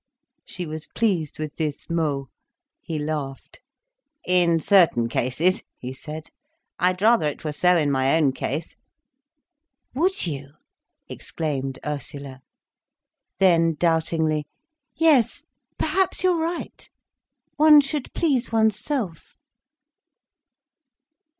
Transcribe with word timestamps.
She 0.45 0.65
was 0.65 0.87
pleased 0.95 1.37
with 1.37 1.57
this 1.57 1.87
mot. 1.87 2.27
He 2.81 2.97
laughed. 2.97 3.61
"In 4.25 4.59
certain 4.59 5.07
cases," 5.09 5.61
he 5.77 5.93
said. 5.93 6.29
"I'd 6.79 7.03
rather 7.03 7.29
it 7.29 7.43
were 7.43 7.51
so 7.53 7.77
in 7.77 7.91
my 7.91 8.17
own 8.17 8.31
case." 8.31 8.73
"Would 9.93 10.25
you!" 10.25 10.53
exclaimed 11.07 11.77
Ursula. 11.85 12.41
Then 13.37 13.75
doubtingly, 13.75 14.47
"Yes, 14.95 15.43
perhaps 15.77 16.23
you're 16.23 16.41
right. 16.41 16.89
One 17.57 17.79
should 17.79 18.11
please 18.15 18.51
oneself." 18.51 19.35